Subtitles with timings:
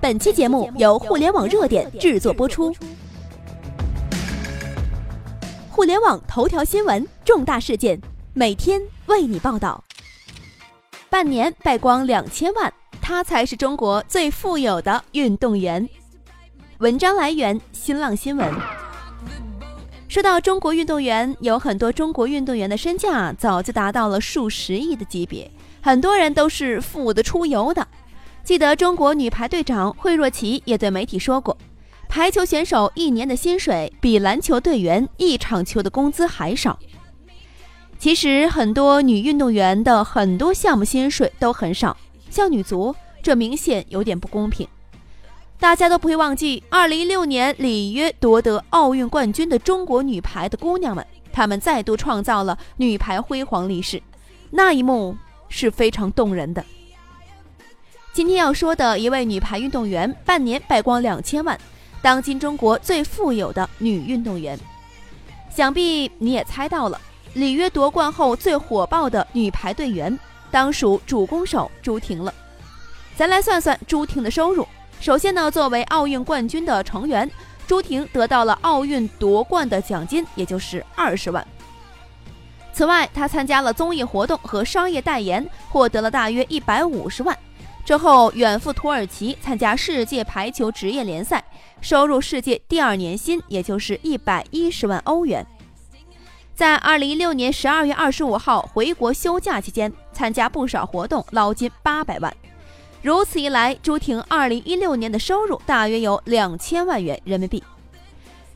[0.00, 2.74] 本期节目由互联网热点制作播出。
[5.68, 8.00] 互联网头条新闻，重大事件，
[8.32, 9.84] 每天为你报道。
[11.10, 15.86] 半年败光两千万，他才是中国最富有的运动员。
[16.78, 18.50] 文章来源：新浪新闻。
[20.08, 25.50] 说到中国运动员，有很多中国运动员的身价早就达到了数十亿的级别，
[25.82, 27.86] 很多人都是富得出油的。
[28.42, 31.56] 记得中国女排队长惠若琪也对媒体说过，
[32.08, 36.78] 排球选手一年的薪水比篮球队员一场球的工资还少。
[37.98, 41.96] 其实很多女运动员的很多项目薪水都很少，
[42.30, 44.66] 像女足，这明显有点不公平。
[45.58, 54.02] 大家都不会忘记，二零一六年里约夺得奥运冠军的中国女排的姑娘们，她们再度创造了女排辉煌历史，
[54.50, 55.14] 那一幕
[55.50, 56.64] 是非常动人的。
[58.12, 61.56] 今天要说的一位女排运动员，半年败光两千万，
[62.02, 64.58] 当今中国最富有的女运动员。
[65.48, 67.00] 想必你也猜到了，
[67.34, 70.18] 里约夺冠后最火爆的女排队员，
[70.50, 72.34] 当属主攻手朱婷了。
[73.16, 74.66] 咱来算算朱婷的收入。
[75.00, 77.30] 首先呢，作为奥运冠军的成员，
[77.68, 81.46] 朱婷得到了奥运夺冠的奖金，也就是二十万。
[82.72, 87.36] 此外，她参加了综艺活动和商业代言，获得了大约一百五十万。
[87.90, 91.44] 之后远赴土耳其参加世界排球职业联赛，
[91.80, 95.44] 收入世界第二年薪，也就是一百一十万欧元。
[96.54, 102.32] 在二零一六年十二月二十五号回国休假期间，参加不少活动，捞金八百万。
[103.02, 107.60] 如此一来，朱婷二零一六年的收入大约有两千万元人民币。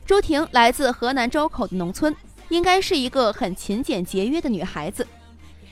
[0.05, 2.15] 朱婷来自河南周口的农村，
[2.47, 5.05] 应该是一个很勤俭节约的女孩子。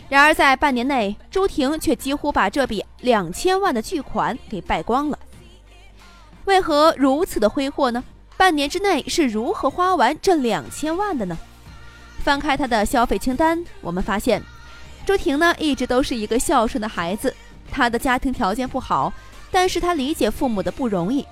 [0.10, 5.18] 然而，在半年内，朱婷却几乎把这笔两千万的巨款给败光了。
[6.46, 8.04] 为何如此的挥霍呢？
[8.38, 11.38] 半年之内是如何花完这两千万的呢？
[12.24, 14.44] 翻开她的消费清单，我们发现，
[15.06, 17.34] 朱婷呢一直都是一个孝顺的孩子。
[17.72, 19.12] 她的家庭条件不好，
[19.52, 21.26] 但是她理解父母的不容易，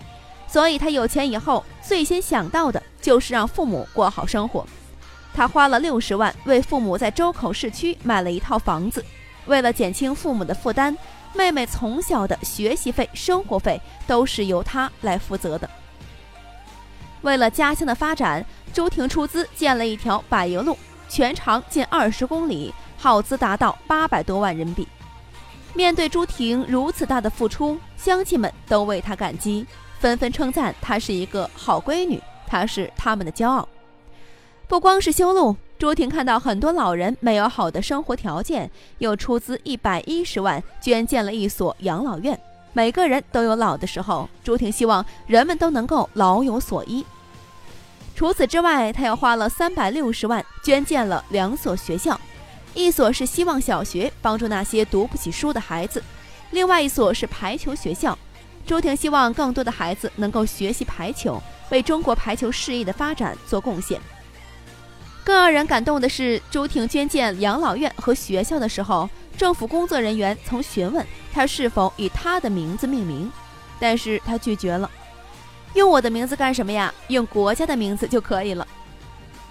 [0.48, 4.66] 所以她有钱以后最先想到的就是让父母过好生活。
[5.34, 9.04] 他花了六十万为父母在周口市区买了一套房子。
[9.46, 10.96] 为了减轻父母的负担，
[11.34, 15.70] 妹妹从小的学习费、生活费都是由他来负责的。
[17.22, 20.78] 为了家乡的发展，朱婷出资建了一条柏油路，
[21.08, 24.88] 全长近二十公里，耗资达到八百多万人民币。
[25.74, 29.66] 面对朱婷如此大的付出，乡亲们都为她感激，
[30.00, 33.68] 纷纷称赞她是一个好闺女，她是他们的骄傲。
[34.72, 42.40] 不光是修路，朱婷看到很多老人没有好的生活条件，又出资一百一十万捐建了一所养老院。
[42.72, 47.06] 每个人都有老的时候，朱婷希望人们都能够老有所依。
[48.16, 52.18] 除此之外，她又花了三百六十万捐建了两所学校，
[52.74, 56.00] 一所是希望小学，帮助那些读不起书的孩子；
[56.52, 58.18] 另外一所是排球学校。
[58.66, 64.00] 朱婷希望更多的孩子能够学习排球，为中国排球事业的发展做贡献。
[65.24, 73.32] 更让人感动的是，朱婷捐建养老院和学校的时候，政府工作人员曾询问她是否以她的名字命名，
[73.80, 74.90] 但是她拒绝了。
[75.74, 76.94] 用我的名字干什么呀？
[77.08, 78.68] 用国家的名字就可以了。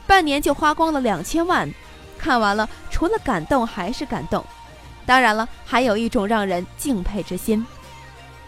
[0.06, 1.72] 半年就花光了两千万，
[2.18, 4.44] 看完了除了感动还是感动。
[5.06, 7.64] 当然了，还有一种让人敬佩之心。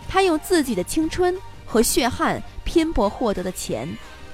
[0.08, 1.34] 她用自己的青春
[1.64, 3.88] 和血汗拼搏获得的钱。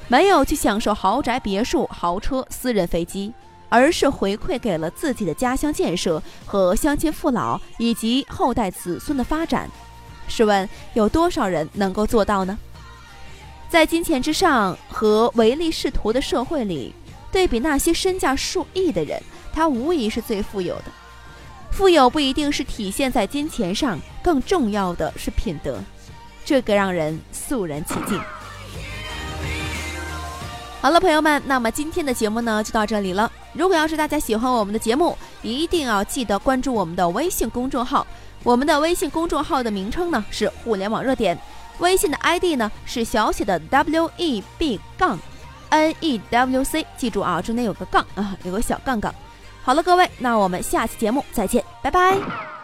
[0.08, 3.32] 没有去享受豪宅、别墅、豪车、私人飞机，
[3.68, 9.70] 而是回馈给了自己的家乡建设和乡亲父老以及后代子孙的发展。
[10.26, 12.58] 试问有多少人能够做到呢？
[13.68, 16.94] 在金钱之上和唯利是图的社会里，
[17.30, 20.84] 对比那些身价数亿的人，他无疑是最富有的。
[21.70, 25.78] 富有不一定是体现在金钱上，更重要的是品德，
[26.46, 28.18] 这个让人肃然起敬。
[30.80, 33.30] 好了，朋友们，那么今天的节目呢就到这里了。
[33.52, 38.06] 如果要是大家喜欢我们的节目，一定要记得关注我们的微信公众号。
[38.44, 41.36] 我们的微信公众号的名称呢是互联网热点，
[41.78, 45.18] 微信的 ID 呢是小写的 W E B 杠
[45.70, 49.12] N E W C，记住啊，中间有个杠啊，有个小杠杠。
[49.64, 52.57] 好了，各位，那我们下期节目再见，拜拜。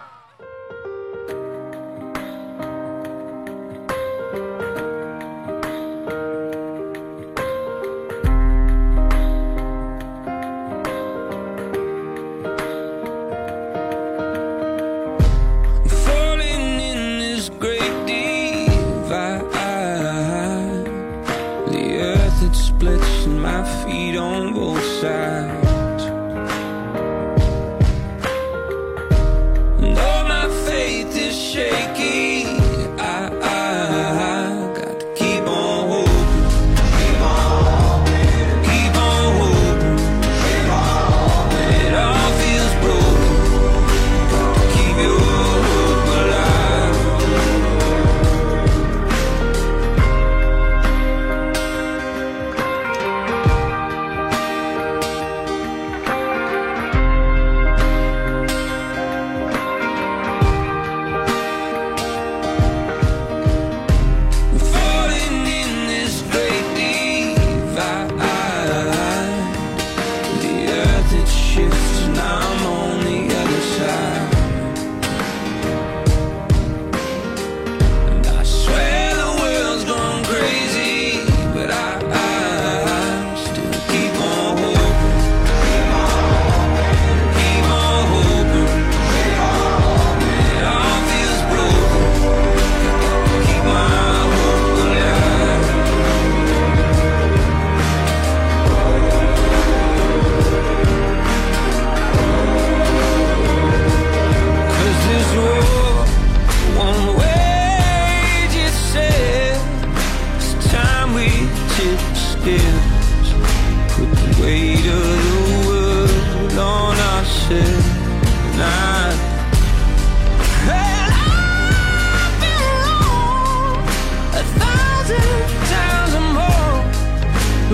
[22.45, 25.74] It splits and my feet on both sides.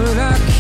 [0.01, 0.60] but I